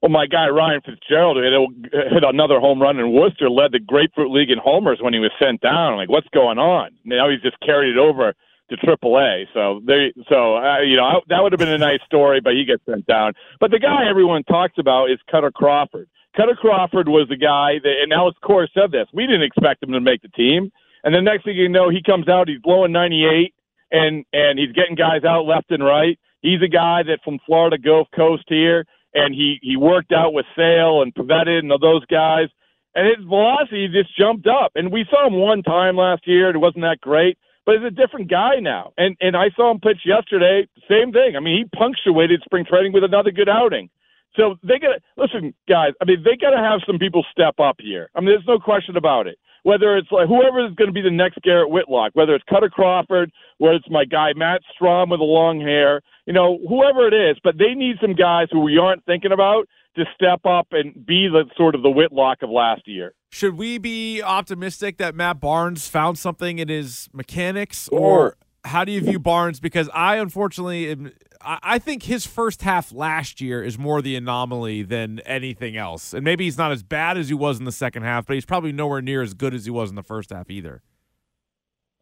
Well, 0.02 0.10
my 0.10 0.26
guy 0.26 0.48
Ryan 0.48 0.80
Fitzgerald 0.84 1.36
hit, 1.36 2.02
hit 2.12 2.24
another 2.24 2.58
home 2.60 2.80
run 2.80 2.98
in 2.98 3.12
Worcester, 3.12 3.50
led 3.50 3.72
the 3.72 3.80
Grapefruit 3.80 4.30
League 4.30 4.50
in 4.50 4.58
homers 4.58 4.98
when 5.00 5.12
he 5.12 5.20
was 5.20 5.30
sent 5.38 5.60
down. 5.60 5.96
Like, 5.96 6.08
what's 6.08 6.28
going 6.32 6.58
on? 6.58 6.90
Now 7.04 7.28
he's 7.30 7.42
just 7.42 7.60
carried 7.60 7.96
it 7.96 7.98
over 7.98 8.34
to 8.70 8.76
AAA. 8.76 9.46
So 9.52 9.80
they, 9.86 10.12
so 10.28 10.56
uh, 10.56 10.80
you 10.80 10.96
know, 10.96 11.04
I, 11.04 11.14
that 11.28 11.42
would 11.42 11.52
have 11.52 11.58
been 11.58 11.68
a 11.68 11.78
nice 11.78 12.00
story, 12.06 12.40
but 12.40 12.54
he 12.54 12.64
gets 12.64 12.84
sent 12.86 13.06
down. 13.06 13.34
But 13.58 13.70
the 13.70 13.78
guy 13.78 14.08
everyone 14.08 14.44
talks 14.44 14.74
about 14.78 15.10
is 15.10 15.18
Kutter 15.32 15.52
Crawford. 15.52 16.08
Kutter 16.36 16.56
Crawford 16.56 17.08
was 17.08 17.28
the 17.28 17.36
guy 17.36 17.80
that, 17.82 17.94
and 18.02 18.12
Alex 18.12 18.38
Cora 18.42 18.68
said 18.72 18.92
this. 18.92 19.06
We 19.12 19.26
didn't 19.26 19.42
expect 19.42 19.82
him 19.82 19.92
to 19.92 20.00
make 20.00 20.22
the 20.22 20.28
team, 20.28 20.70
and 21.04 21.14
the 21.14 21.20
next 21.20 21.44
thing 21.44 21.56
you 21.56 21.68
know, 21.68 21.90
he 21.90 22.02
comes 22.02 22.28
out, 22.28 22.48
he's 22.48 22.60
blowing 22.62 22.92
98, 22.92 23.54
and 23.90 24.24
and 24.32 24.58
he's 24.58 24.72
getting 24.72 24.94
guys 24.94 25.24
out 25.24 25.42
left 25.46 25.70
and 25.70 25.84
right. 25.84 26.18
He's 26.40 26.62
a 26.62 26.68
guy 26.68 27.02
that 27.02 27.18
from 27.24 27.38
Florida 27.44 27.76
Gulf 27.76 28.08
Coast 28.16 28.44
here 28.48 28.86
and 29.14 29.34
he 29.34 29.58
he 29.62 29.76
worked 29.76 30.12
out 30.12 30.32
with 30.32 30.46
Sale 30.56 31.02
and 31.02 31.14
Pivetta 31.14 31.58
and 31.58 31.70
those 31.70 32.04
guys, 32.06 32.48
and 32.94 33.06
his 33.06 33.24
velocity 33.26 33.88
just 33.88 34.16
jumped 34.16 34.46
up. 34.46 34.72
And 34.74 34.92
we 34.92 35.06
saw 35.10 35.26
him 35.26 35.34
one 35.34 35.62
time 35.62 35.96
last 35.96 36.26
year; 36.26 36.48
and 36.48 36.56
it 36.56 36.60
wasn't 36.60 36.82
that 36.82 37.00
great, 37.00 37.38
but 37.66 37.76
he's 37.76 37.86
a 37.86 37.90
different 37.90 38.30
guy 38.30 38.60
now. 38.60 38.92
And 38.96 39.16
and 39.20 39.36
I 39.36 39.50
saw 39.56 39.70
him 39.70 39.80
pitch 39.80 40.02
yesterday, 40.04 40.66
same 40.88 41.12
thing. 41.12 41.36
I 41.36 41.40
mean, 41.40 41.58
he 41.58 41.78
punctuated 41.78 42.42
spring 42.44 42.64
training 42.64 42.92
with 42.92 43.04
another 43.04 43.30
good 43.30 43.48
outing. 43.48 43.90
So 44.36 44.56
they 44.62 44.78
got 44.78 44.94
to 44.94 45.00
listen, 45.16 45.54
guys. 45.68 45.92
I 46.00 46.04
mean, 46.04 46.22
they 46.24 46.36
got 46.36 46.50
to 46.50 46.62
have 46.62 46.80
some 46.86 46.98
people 46.98 47.24
step 47.32 47.58
up 47.58 47.76
here. 47.80 48.10
I 48.14 48.20
mean, 48.20 48.28
there's 48.28 48.46
no 48.46 48.58
question 48.58 48.96
about 48.96 49.26
it. 49.26 49.38
Whether 49.62 49.96
it's 49.98 50.10
like 50.10 50.28
whoever 50.28 50.64
is 50.64 50.74
going 50.74 50.88
to 50.88 50.94
be 50.94 51.02
the 51.02 51.10
next 51.10 51.38
Garrett 51.42 51.68
Whitlock, 51.68 52.12
whether 52.14 52.34
it's 52.34 52.44
Kutter 52.50 52.70
Crawford, 52.70 53.30
whether 53.58 53.74
it's 53.74 53.90
my 53.90 54.04
guy 54.04 54.32
Matt 54.34 54.62
Strahm 54.72 55.10
with 55.10 55.20
the 55.20 55.24
long 55.24 55.60
hair, 55.60 56.00
you 56.26 56.32
know, 56.32 56.58
whoever 56.66 57.06
it 57.06 57.12
is, 57.12 57.36
but 57.44 57.58
they 57.58 57.74
need 57.74 57.96
some 58.00 58.14
guys 58.14 58.48
who 58.50 58.60
we 58.60 58.78
aren't 58.78 59.04
thinking 59.04 59.32
about 59.32 59.66
to 59.96 60.04
step 60.14 60.46
up 60.46 60.68
and 60.70 60.94
be 61.04 61.28
the 61.28 61.44
sort 61.56 61.74
of 61.74 61.82
the 61.82 61.90
Whitlock 61.90 62.38
of 62.42 62.48
last 62.48 62.82
year. 62.86 63.12
Should 63.30 63.56
we 63.56 63.78
be 63.78 64.20
optimistic 64.20 64.98
that 64.98 65.14
Matt 65.14 65.40
Barnes 65.40 65.86
found 65.86 66.18
something 66.18 66.58
in 66.58 66.68
his 66.68 67.08
mechanics, 67.12 67.88
or 67.88 68.36
how 68.64 68.84
do 68.84 68.90
you 68.90 69.00
view 69.00 69.20
Barnes? 69.20 69.60
Because 69.60 69.88
I 69.94 70.16
unfortunately, 70.16 70.90
am, 70.90 71.12
I 71.40 71.78
think 71.78 72.02
his 72.02 72.26
first 72.26 72.62
half 72.62 72.92
last 72.92 73.40
year 73.40 73.62
is 73.62 73.78
more 73.78 74.02
the 74.02 74.16
anomaly 74.16 74.82
than 74.82 75.20
anything 75.20 75.76
else, 75.76 76.12
and 76.12 76.24
maybe 76.24 76.44
he's 76.44 76.58
not 76.58 76.72
as 76.72 76.82
bad 76.82 77.16
as 77.16 77.28
he 77.28 77.34
was 77.34 77.60
in 77.60 77.64
the 77.66 77.72
second 77.72 78.02
half, 78.02 78.26
but 78.26 78.34
he's 78.34 78.44
probably 78.44 78.72
nowhere 78.72 79.00
near 79.00 79.22
as 79.22 79.32
good 79.32 79.54
as 79.54 79.64
he 79.64 79.70
was 79.70 79.90
in 79.90 79.96
the 79.96 80.02
first 80.02 80.30
half 80.30 80.50
either. 80.50 80.82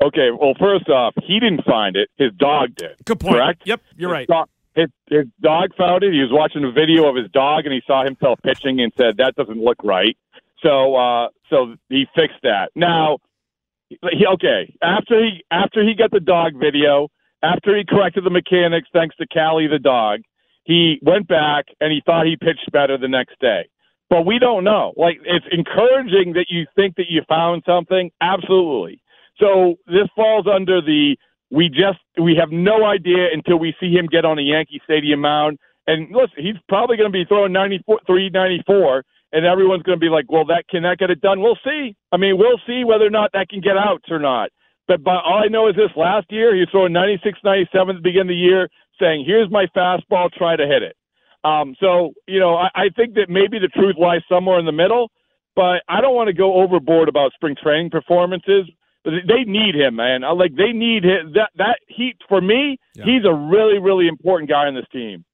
Okay, 0.02 0.30
well, 0.30 0.54
first 0.58 0.88
off, 0.88 1.12
he 1.26 1.40
didn't 1.40 1.64
find 1.64 1.94
it. 1.94 2.08
His 2.16 2.32
dog 2.38 2.74
did. 2.74 2.96
Good 3.04 3.20
point. 3.20 3.34
Correct? 3.34 3.62
Yep, 3.66 3.82
you're 3.96 4.10
his 4.10 4.14
right. 4.14 4.28
Dog, 4.28 4.48
his, 4.74 4.88
his 5.10 5.26
dog 5.42 5.74
found 5.76 6.04
it. 6.04 6.12
He 6.12 6.20
was 6.20 6.30
watching 6.32 6.64
a 6.64 6.70
video 6.70 7.08
of 7.08 7.16
his 7.16 7.30
dog, 7.32 7.64
and 7.66 7.74
he 7.74 7.82
saw 7.86 8.04
himself 8.04 8.38
pitching 8.44 8.80
and 8.80 8.92
said, 8.96 9.16
"That 9.18 9.34
doesn't 9.34 9.58
look 9.58 9.76
right." 9.82 10.16
So, 10.62 10.96
uh, 10.96 11.28
so 11.50 11.74
he 11.88 12.06
fixed 12.14 12.42
that. 12.42 12.70
Now, 12.74 13.18
he, 13.88 14.26
okay, 14.34 14.74
after 14.82 15.24
he 15.24 15.44
after 15.50 15.82
he 15.82 15.94
got 15.94 16.10
the 16.10 16.20
dog 16.20 16.52
video, 16.60 17.08
after 17.42 17.76
he 17.76 17.84
corrected 17.84 18.24
the 18.24 18.30
mechanics, 18.30 18.88
thanks 18.92 19.16
to 19.16 19.26
Callie 19.26 19.68
the 19.68 19.78
dog, 19.78 20.20
he 20.64 20.98
went 21.02 21.28
back 21.28 21.66
and 21.80 21.92
he 21.92 22.02
thought 22.04 22.26
he 22.26 22.36
pitched 22.36 22.70
better 22.72 22.98
the 22.98 23.08
next 23.08 23.40
day. 23.40 23.68
But 24.10 24.24
we 24.24 24.38
don't 24.38 24.64
know. 24.64 24.92
Like, 24.96 25.18
it's 25.24 25.46
encouraging 25.52 26.32
that 26.32 26.46
you 26.48 26.66
think 26.74 26.96
that 26.96 27.06
you 27.10 27.22
found 27.28 27.62
something. 27.66 28.10
Absolutely. 28.20 29.02
So 29.38 29.76
this 29.86 30.08
falls 30.16 30.46
under 30.46 30.80
the 30.80 31.16
we 31.50 31.68
just 31.68 31.98
we 32.20 32.36
have 32.38 32.50
no 32.50 32.84
idea 32.84 33.28
until 33.32 33.58
we 33.58 33.74
see 33.80 33.92
him 33.92 34.06
get 34.06 34.24
on 34.24 34.38
a 34.38 34.42
Yankee 34.42 34.80
Stadium 34.84 35.20
mound. 35.20 35.58
And 35.86 36.14
listen, 36.14 36.44
he's 36.44 36.56
probably 36.68 36.96
going 36.96 37.10
to 37.10 37.12
be 37.12 37.24
throwing 37.24 37.52
94, 37.52 38.00
394, 38.06 39.04
and 39.32 39.44
everyone's 39.44 39.82
going 39.82 39.98
to 39.98 40.00
be 40.00 40.10
like, 40.10 40.30
"Well, 40.30 40.44
that 40.46 40.64
can 40.68 40.82
that 40.82 40.98
get 40.98 41.10
it 41.10 41.20
done?" 41.20 41.40
We'll 41.40 41.58
see. 41.64 41.96
I 42.12 42.16
mean, 42.16 42.38
we'll 42.38 42.60
see 42.66 42.84
whether 42.84 43.06
or 43.06 43.10
not 43.10 43.30
that 43.32 43.48
can 43.48 43.60
get 43.60 43.76
outs 43.76 44.10
or 44.10 44.18
not. 44.18 44.50
But, 44.86 45.04
but 45.04 45.22
all 45.24 45.42
I 45.44 45.48
know 45.48 45.68
is 45.68 45.76
this: 45.76 45.90
last 45.96 46.26
year 46.30 46.54
he 46.54 46.60
was 46.60 46.68
throwing 46.70 46.92
96, 46.92 47.38
97 47.44 47.96
at 47.96 47.98
the 47.98 48.02
beginning 48.02 48.28
of 48.28 48.28
the 48.28 48.34
year, 48.34 48.68
saying, 49.00 49.24
"Here's 49.26 49.50
my 49.50 49.66
fastball, 49.76 50.30
try 50.32 50.56
to 50.56 50.66
hit 50.66 50.82
it." 50.82 50.96
Um, 51.44 51.74
so 51.80 52.12
you 52.26 52.40
know, 52.40 52.56
I, 52.56 52.68
I 52.74 52.88
think 52.96 53.14
that 53.14 53.28
maybe 53.28 53.58
the 53.58 53.68
truth 53.68 53.96
lies 53.98 54.22
somewhere 54.28 54.58
in 54.58 54.66
the 54.66 54.72
middle. 54.72 55.10
But 55.56 55.82
I 55.88 56.00
don't 56.00 56.14
want 56.14 56.28
to 56.28 56.32
go 56.34 56.54
overboard 56.54 57.08
about 57.08 57.32
spring 57.32 57.56
training 57.60 57.90
performances 57.90 58.70
they 59.04 59.44
need 59.46 59.74
him, 59.74 59.96
man. 59.96 60.22
Like 60.22 60.54
they 60.56 60.72
need 60.72 61.04
him. 61.04 61.32
That 61.34 61.50
that 61.56 61.78
he 61.86 62.14
for 62.28 62.40
me, 62.40 62.78
yeah. 62.94 63.04
he's 63.04 63.24
a 63.24 63.32
really 63.32 63.78
really 63.78 64.08
important 64.08 64.50
guy 64.50 64.66
on 64.66 64.74
this 64.74 64.86
team. 64.92 65.24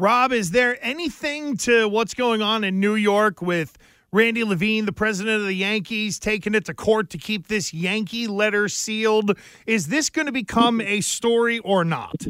Rob, 0.00 0.32
is 0.32 0.52
there 0.52 0.78
anything 0.80 1.58
to 1.58 1.86
what's 1.86 2.14
going 2.14 2.40
on 2.40 2.64
in 2.64 2.80
New 2.80 2.94
York 2.94 3.42
with 3.42 3.76
Randy 4.12 4.44
Levine, 4.44 4.86
the 4.86 4.92
president 4.92 5.36
of 5.36 5.46
the 5.46 5.52
Yankees, 5.52 6.18
taking 6.18 6.54
it 6.54 6.64
to 6.64 6.74
court 6.74 7.10
to 7.10 7.18
keep 7.18 7.48
this 7.48 7.74
Yankee 7.74 8.26
letter 8.26 8.66
sealed? 8.70 9.36
Is 9.66 9.88
this 9.88 10.08
going 10.08 10.24
to 10.24 10.32
become 10.32 10.80
a 10.80 11.02
story 11.02 11.58
or 11.58 11.84
not? 11.84 12.28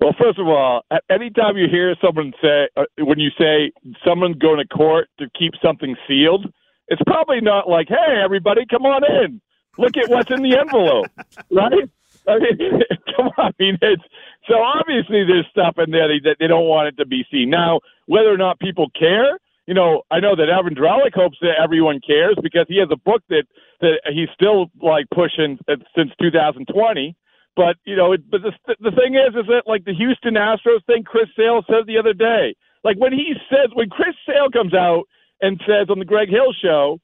Well, 0.00 0.14
first 0.16 0.38
of 0.38 0.46
all, 0.46 0.82
anytime 1.10 1.56
you 1.56 1.66
hear 1.68 1.96
someone 2.00 2.32
say, 2.40 2.68
uh, 2.76 2.84
when 2.98 3.18
you 3.18 3.30
say 3.36 3.72
someone's 4.06 4.38
going 4.38 4.58
to 4.58 4.66
court 4.68 5.08
to 5.18 5.26
keep 5.36 5.54
something 5.60 5.96
sealed, 6.06 6.46
it's 6.86 7.02
probably 7.04 7.40
not 7.40 7.68
like, 7.68 7.88
hey, 7.88 8.22
everybody, 8.24 8.64
come 8.70 8.86
on 8.86 9.02
in. 9.04 9.40
Look 9.76 9.96
at 9.96 10.08
what's 10.08 10.30
in 10.30 10.42
the 10.42 10.56
envelope, 10.56 11.06
right? 11.50 11.90
I 12.28 12.38
mean, 12.38 12.82
come 13.16 13.30
on. 13.38 13.46
I 13.46 13.50
mean, 13.58 13.78
it's 13.82 14.02
so 14.48 14.54
obviously 14.58 15.24
there's 15.24 15.46
stuff 15.50 15.76
in 15.78 15.90
there 15.90 16.08
that 16.08 16.36
they 16.40 16.46
don't 16.46 16.66
want 16.66 16.88
it 16.88 16.96
to 16.98 17.06
be 17.06 17.24
seen. 17.30 17.50
Now, 17.50 17.80
whether 18.06 18.32
or 18.32 18.36
not 18.36 18.58
people 18.58 18.90
care, 18.98 19.38
you 19.66 19.74
know, 19.74 20.02
I 20.10 20.20
know 20.20 20.34
that 20.34 20.48
Evan 20.48 20.74
Drellich 20.74 21.14
hopes 21.14 21.38
that 21.40 21.60
everyone 21.62 22.00
cares 22.04 22.36
because 22.42 22.66
he 22.68 22.78
has 22.78 22.88
a 22.90 22.96
book 22.96 23.22
that 23.28 23.44
that 23.80 24.00
he's 24.12 24.28
still 24.34 24.66
like 24.80 25.06
pushing 25.14 25.58
since 25.96 26.10
2020. 26.20 27.16
But 27.54 27.76
you 27.84 27.96
know, 27.96 28.12
it, 28.12 28.28
but 28.30 28.42
the 28.42 28.52
the 28.80 28.90
thing 28.90 29.14
is, 29.14 29.34
is 29.36 29.46
that 29.46 29.62
like 29.66 29.84
the 29.84 29.94
Houston 29.94 30.34
Astros 30.34 30.84
thing, 30.86 31.04
Chris 31.04 31.28
Sale 31.36 31.62
said 31.68 31.86
the 31.86 31.98
other 31.98 32.14
day, 32.14 32.54
like 32.82 32.96
when 32.98 33.12
he 33.12 33.34
says 33.48 33.70
when 33.74 33.90
Chris 33.90 34.16
Sale 34.26 34.50
comes 34.52 34.74
out 34.74 35.04
and 35.40 35.60
says 35.66 35.86
on 35.90 35.98
the 35.98 36.04
Greg 36.04 36.28
Hill 36.28 36.52
show 36.60 36.98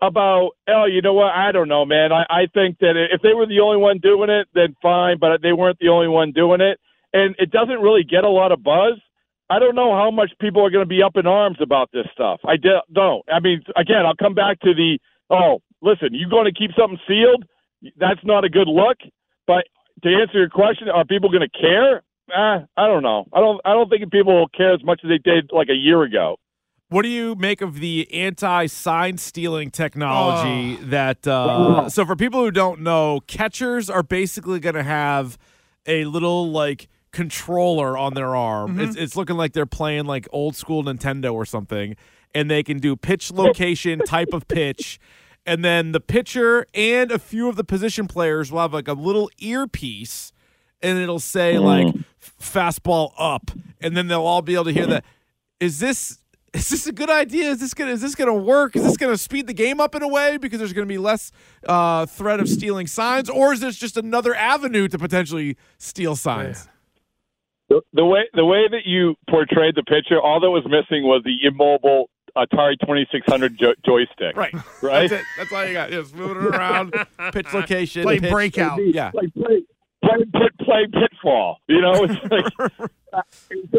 about, 0.00 0.50
oh, 0.68 0.84
you 0.84 1.00
know 1.00 1.14
what? 1.14 1.32
I 1.32 1.52
don't 1.52 1.68
know, 1.68 1.84
man. 1.84 2.12
I, 2.12 2.24
I 2.28 2.46
think 2.52 2.78
that 2.80 2.94
if 3.10 3.22
they 3.22 3.34
were 3.34 3.46
the 3.46 3.60
only 3.60 3.78
one 3.78 3.98
doing 3.98 4.30
it, 4.30 4.48
then 4.54 4.76
fine, 4.82 5.18
but 5.18 5.42
they 5.42 5.52
weren't 5.52 5.78
the 5.78 5.88
only 5.88 6.08
one 6.08 6.32
doing 6.32 6.60
it. 6.60 6.78
And 7.12 7.34
it 7.38 7.50
doesn't 7.50 7.80
really 7.80 8.04
get 8.04 8.24
a 8.24 8.28
lot 8.28 8.52
of 8.52 8.62
buzz. 8.62 9.00
I 9.48 9.58
don't 9.58 9.74
know 9.76 9.94
how 9.94 10.10
much 10.10 10.32
people 10.40 10.64
are 10.64 10.70
going 10.70 10.84
to 10.84 10.88
be 10.88 11.02
up 11.02 11.16
in 11.16 11.26
arms 11.26 11.58
about 11.60 11.90
this 11.92 12.06
stuff. 12.12 12.40
I 12.44 12.56
don't. 12.56 13.24
I 13.32 13.40
mean, 13.40 13.62
again, 13.76 14.04
I'll 14.04 14.16
come 14.16 14.34
back 14.34 14.60
to 14.60 14.74
the, 14.74 14.98
oh, 15.30 15.62
listen, 15.80 16.08
you 16.12 16.28
going 16.28 16.46
to 16.46 16.52
keep 16.52 16.72
something 16.78 16.98
sealed? 17.06 17.44
That's 17.96 18.20
not 18.24 18.44
a 18.44 18.48
good 18.48 18.68
look. 18.68 18.98
But 19.46 19.64
to 20.02 20.08
answer 20.08 20.38
your 20.38 20.50
question, 20.50 20.88
are 20.88 21.04
people 21.04 21.30
going 21.30 21.48
to 21.48 21.58
care? 21.58 22.02
Eh, 22.28 22.66
I 22.76 22.86
don't 22.88 23.04
know. 23.04 23.26
I 23.32 23.38
don't. 23.38 23.60
I 23.64 23.72
don't 23.72 23.88
think 23.88 24.10
people 24.10 24.34
will 24.34 24.48
care 24.48 24.74
as 24.74 24.82
much 24.82 25.00
as 25.04 25.08
they 25.08 25.18
did 25.18 25.50
like 25.52 25.68
a 25.70 25.76
year 25.76 26.02
ago. 26.02 26.38
What 26.88 27.02
do 27.02 27.08
you 27.08 27.34
make 27.34 27.62
of 27.62 27.80
the 27.80 28.08
anti-sign 28.12 29.18
stealing 29.18 29.70
technology 29.70 30.78
oh. 30.80 30.86
that? 30.86 31.26
Uh, 31.26 31.88
so, 31.88 32.06
for 32.06 32.14
people 32.14 32.44
who 32.44 32.52
don't 32.52 32.80
know, 32.80 33.20
catchers 33.26 33.90
are 33.90 34.04
basically 34.04 34.60
going 34.60 34.76
to 34.76 34.84
have 34.84 35.36
a 35.86 36.04
little 36.04 36.50
like 36.50 36.88
controller 37.10 37.96
on 37.96 38.14
their 38.14 38.36
arm. 38.36 38.72
Mm-hmm. 38.72 38.80
It's, 38.80 38.96
it's 38.96 39.16
looking 39.16 39.36
like 39.36 39.52
they're 39.52 39.66
playing 39.66 40.04
like 40.04 40.28
old 40.32 40.54
school 40.54 40.84
Nintendo 40.84 41.32
or 41.32 41.44
something, 41.44 41.96
and 42.34 42.50
they 42.50 42.62
can 42.62 42.78
do 42.78 42.94
pitch 42.94 43.32
location, 43.32 43.98
type 44.00 44.32
of 44.32 44.46
pitch, 44.46 45.00
and 45.44 45.64
then 45.64 45.92
the 45.92 46.00
pitcher 46.00 46.66
and 46.74 47.10
a 47.10 47.18
few 47.18 47.48
of 47.48 47.56
the 47.56 47.64
position 47.64 48.06
players 48.06 48.52
will 48.52 48.60
have 48.60 48.74
like 48.74 48.86
a 48.86 48.92
little 48.92 49.28
earpiece, 49.38 50.32
and 50.82 50.98
it'll 50.98 51.18
say 51.18 51.54
mm. 51.54 51.62
like 51.62 51.94
fastball 52.40 53.12
up, 53.18 53.50
and 53.80 53.96
then 53.96 54.06
they'll 54.06 54.22
all 54.22 54.42
be 54.42 54.54
able 54.54 54.64
to 54.64 54.72
hear 54.72 54.86
that. 54.86 55.04
Is 55.58 55.80
this 55.80 56.18
is 56.56 56.68
this 56.70 56.86
a 56.86 56.92
good 56.92 57.10
idea? 57.10 57.50
Is 57.50 57.60
this 57.60 57.74
gonna 57.74 57.92
is 57.92 58.00
this 58.00 58.14
gonna 58.14 58.34
work? 58.34 58.74
Is 58.76 58.82
this 58.82 58.96
gonna 58.96 59.16
speed 59.16 59.46
the 59.46 59.54
game 59.54 59.80
up 59.80 59.94
in 59.94 60.02
a 60.02 60.08
way 60.08 60.36
because 60.38 60.58
there's 60.58 60.72
gonna 60.72 60.86
be 60.86 60.98
less 60.98 61.30
uh, 61.68 62.06
threat 62.06 62.40
of 62.40 62.48
stealing 62.48 62.86
signs, 62.86 63.28
or 63.28 63.52
is 63.52 63.60
this 63.60 63.76
just 63.76 63.96
another 63.96 64.34
avenue 64.34 64.88
to 64.88 64.98
potentially 64.98 65.56
steal 65.78 66.16
signs? 66.16 66.68
The, 67.68 67.80
the 67.92 68.04
way 68.04 68.22
the 68.34 68.44
way 68.44 68.68
that 68.68 68.86
you 68.86 69.16
portrayed 69.28 69.74
the 69.74 69.82
picture, 69.82 70.20
all 70.20 70.40
that 70.40 70.50
was 70.50 70.64
missing 70.64 71.04
was 71.04 71.22
the 71.24 71.46
immobile 71.46 72.08
Atari 72.36 72.78
2600 72.80 73.58
jo- 73.58 73.74
joystick. 73.84 74.36
Right. 74.36 74.54
Right. 74.82 75.08
That's 75.10 75.22
it. 75.22 75.26
That's 75.36 75.52
all 75.52 75.66
you 75.66 75.72
got. 75.72 75.90
Just 75.90 76.14
moving 76.14 76.44
it 76.44 76.54
around, 76.54 76.94
pitch 77.32 77.52
location, 77.52 78.02
Play 78.04 78.20
pitch. 78.20 78.30
breakout. 78.30 78.78
Yeah. 78.84 79.10
Like 79.14 79.32
play, 79.34 79.62
play, 80.04 80.24
play, 80.32 80.48
play 80.60 80.86
pitfall. 80.92 81.58
You 81.66 81.80
know, 81.80 82.04
it's 82.04 82.14
like 82.30 82.90
uh, 83.12 83.22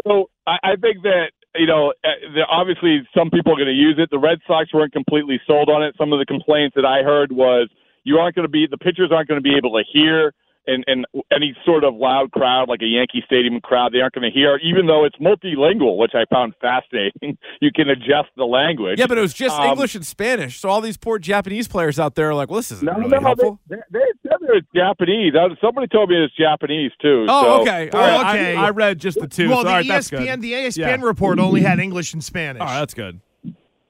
so. 0.06 0.28
I, 0.46 0.56
I 0.62 0.76
think 0.76 1.02
that 1.02 1.30
you 1.58 1.66
know, 1.66 1.92
eh, 2.04 2.08
the, 2.34 2.42
obviously 2.48 3.02
some 3.16 3.30
people 3.30 3.52
are 3.52 3.56
going 3.56 3.66
to 3.66 3.72
use 3.72 3.96
it. 3.98 4.08
The 4.10 4.18
Red 4.18 4.38
Sox 4.46 4.72
weren't 4.72 4.92
completely 4.92 5.40
sold 5.46 5.68
on 5.68 5.82
it. 5.82 5.94
Some 5.98 6.12
of 6.12 6.18
the 6.18 6.26
complaints 6.26 6.74
that 6.76 6.84
I 6.84 7.02
heard 7.02 7.32
was 7.32 7.68
you 8.04 8.16
aren't 8.18 8.34
going 8.36 8.46
to 8.46 8.50
be 8.50 8.66
the 8.70 8.78
pitchers 8.78 9.10
aren't 9.12 9.28
going 9.28 9.42
to 9.42 9.42
be 9.42 9.56
able 9.56 9.72
to 9.72 9.84
hear. 9.92 10.32
And, 10.70 10.84
and 10.86 11.06
any 11.32 11.56
sort 11.64 11.82
of 11.82 11.94
loud 11.96 12.30
crowd, 12.30 12.68
like 12.68 12.82
a 12.82 12.86
Yankee 12.86 13.22
Stadium 13.24 13.58
crowd, 13.60 13.92
they 13.94 14.00
aren't 14.00 14.14
going 14.14 14.30
to 14.30 14.38
hear, 14.38 14.58
even 14.62 14.86
though 14.86 15.04
it's 15.06 15.16
multilingual, 15.16 15.96
which 15.96 16.12
I 16.14 16.26
found 16.30 16.52
fascinating. 16.60 17.38
you 17.62 17.70
can 17.74 17.88
adjust 17.88 18.28
the 18.36 18.44
language. 18.44 18.98
Yeah, 18.98 19.06
but 19.06 19.16
it 19.16 19.22
was 19.22 19.32
just 19.32 19.58
Um, 19.58 19.70
English 19.70 19.94
and 19.94 20.04
Spanish. 20.06 20.60
So 20.60 20.68
all 20.68 20.82
these 20.82 20.98
poor 20.98 21.18
Japanese 21.18 21.68
players 21.68 21.98
out 21.98 22.16
there 22.16 22.28
are 22.28 22.34
like, 22.34 22.50
well, 22.50 22.58
this 22.58 22.70
isn't 22.70 22.84
No, 22.86 22.92
really 22.98 23.08
no, 23.08 23.20
helpful. 23.20 23.60
they, 23.66 23.76
they, 23.90 23.98
they 23.98 24.28
said 24.28 24.36
it 24.42 24.52
was 24.52 24.62
Japanese. 24.76 25.34
Uh, 25.34 25.48
Somebody 25.60 25.86
told 25.88 26.10
me 26.10 26.22
it's 26.22 26.36
Japanese 26.36 26.92
too. 27.00 27.24
oh, 27.30 27.42
so- 27.42 27.62
okay. 27.62 27.88
All 27.88 28.00
Oh, 28.00 28.02
right. 28.22 28.36
okay. 28.36 28.54
I, 28.54 28.66
I 28.66 28.70
read 28.70 28.98
just 28.98 29.18
the 29.18 29.26
two. 29.26 29.48
well, 29.48 29.60
so, 29.60 29.64
the 29.64 29.68
all 29.70 29.76
right, 29.76 29.88
that's 29.88 30.10
good. 30.10 30.20
ESPN, 30.20 30.40
the 30.42 30.52
ESPN 30.52 30.76
Yeah. 30.76 30.96
report 31.02 31.38
only 31.38 31.62
had 31.62 31.78
English 31.80 32.12
and 32.12 32.22
Spanish. 32.22 32.60
All 32.60 32.66
right, 32.66 32.80
that's 32.80 32.92
good. 32.94 33.20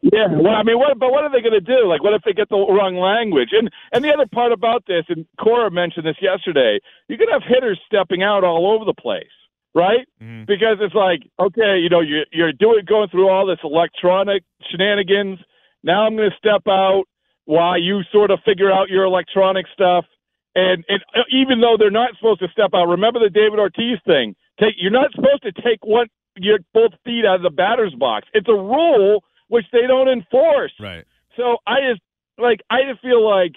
Yeah, 0.02 0.28
well, 0.30 0.54
I 0.54 0.62
mean, 0.62 0.78
what? 0.78 0.96
But 0.98 1.10
what 1.10 1.24
are 1.24 1.30
they 1.30 1.40
going 1.40 1.58
to 1.58 1.60
do? 1.60 1.86
Like, 1.88 2.04
what 2.04 2.14
if 2.14 2.22
they 2.24 2.32
get 2.32 2.48
the 2.48 2.56
wrong 2.56 2.96
language? 2.96 3.48
And 3.52 3.68
and 3.92 4.04
the 4.04 4.12
other 4.14 4.26
part 4.26 4.52
about 4.52 4.84
this, 4.86 5.04
and 5.08 5.26
Cora 5.40 5.70
mentioned 5.70 6.06
this 6.06 6.20
yesterday, 6.22 6.78
you're 7.08 7.18
going 7.18 7.28
to 7.28 7.34
have 7.34 7.42
hitters 7.48 7.80
stepping 7.86 8.22
out 8.22 8.44
all 8.44 8.70
over 8.70 8.84
the 8.84 8.94
place, 8.94 9.26
right? 9.74 10.06
Mhm. 10.22 10.46
Because 10.46 10.78
it's 10.80 10.94
like, 10.94 11.22
okay, 11.40 11.78
you 11.78 11.88
know, 11.88 12.00
you're 12.00 12.26
you're 12.32 12.52
doing 12.52 12.84
going 12.86 13.08
through 13.08 13.28
all 13.28 13.44
this 13.46 13.58
electronic 13.64 14.44
shenanigans. 14.70 15.40
Now 15.82 16.06
I'm 16.06 16.14
going 16.16 16.30
to 16.30 16.36
step 16.36 16.62
out 16.68 17.04
while 17.46 17.76
you 17.80 18.02
sort 18.12 18.30
of 18.30 18.38
figure 18.44 18.70
out 18.70 18.88
your 18.90 19.04
electronic 19.04 19.66
stuff. 19.72 20.04
And 20.54 20.84
and 20.88 21.02
uh, 21.16 21.22
even 21.32 21.60
though 21.60 21.76
they're 21.76 21.90
not 21.90 22.14
supposed 22.16 22.40
to 22.40 22.48
step 22.52 22.70
out, 22.72 22.86
remember 22.86 23.18
the 23.18 23.30
David 23.30 23.58
Ortiz 23.58 23.98
thing. 24.06 24.36
Take 24.60 24.74
you're 24.78 24.92
not 24.92 25.10
supposed 25.12 25.42
to 25.42 25.50
take 25.60 25.84
one 25.84 26.06
your 26.36 26.58
both 26.72 26.92
feet 27.04 27.24
out 27.26 27.36
of 27.36 27.42
the 27.42 27.50
batter's 27.50 27.94
box. 27.94 28.28
It's 28.32 28.48
a 28.48 28.52
rule 28.54 29.24
which 29.48 29.64
they 29.72 29.86
don't 29.86 30.08
enforce. 30.08 30.72
Right. 30.80 31.04
So 31.36 31.58
I 31.66 31.76
just 31.90 32.00
like 32.38 32.60
I 32.70 32.78
just 32.88 33.02
feel 33.02 33.26
like, 33.26 33.56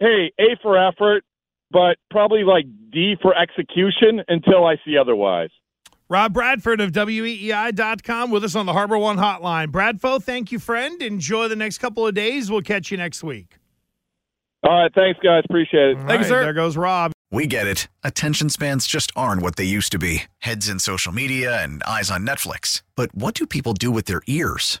hey, 0.00 0.32
A 0.38 0.56
for 0.62 0.76
effort, 0.76 1.24
but 1.70 1.96
probably 2.10 2.42
like 2.42 2.66
D 2.92 3.16
for 3.20 3.36
execution 3.36 4.22
until 4.28 4.66
I 4.66 4.76
see 4.84 4.96
otherwise. 4.98 5.50
Rob 6.08 6.32
Bradford 6.32 6.80
of 6.80 6.92
WEEI.com 6.92 8.30
with 8.30 8.44
us 8.44 8.54
on 8.54 8.66
the 8.66 8.72
Harbor 8.72 8.96
One 8.96 9.16
hotline. 9.16 9.68
Bradfo, 9.68 10.22
thank 10.22 10.52
you, 10.52 10.60
friend. 10.60 11.02
Enjoy 11.02 11.48
the 11.48 11.56
next 11.56 11.78
couple 11.78 12.06
of 12.06 12.14
days. 12.14 12.48
We'll 12.48 12.62
catch 12.62 12.92
you 12.92 12.96
next 12.96 13.24
week. 13.24 13.56
All 14.62 14.82
right, 14.82 14.92
thanks 14.94 15.18
guys, 15.22 15.42
appreciate 15.44 15.90
it. 15.90 15.98
All 15.98 16.06
Thank 16.06 16.22
you, 16.22 16.28
sir. 16.28 16.42
There 16.42 16.52
goes 16.52 16.76
Rob. 16.76 17.12
We 17.30 17.46
get 17.46 17.66
it. 17.66 17.88
Attention 18.04 18.50
spans 18.50 18.86
just 18.86 19.10
aren't 19.16 19.42
what 19.42 19.56
they 19.56 19.64
used 19.64 19.90
to 19.92 19.98
be 19.98 20.24
heads 20.38 20.68
in 20.68 20.78
social 20.78 21.12
media 21.12 21.62
and 21.62 21.82
eyes 21.82 22.10
on 22.10 22.26
Netflix. 22.26 22.82
But 22.94 23.14
what 23.14 23.34
do 23.34 23.46
people 23.46 23.74
do 23.74 23.90
with 23.90 24.06
their 24.06 24.22
ears? 24.26 24.80